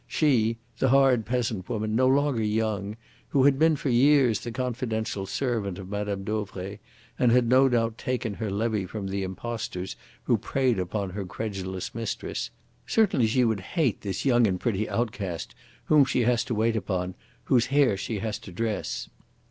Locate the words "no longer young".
1.95-2.97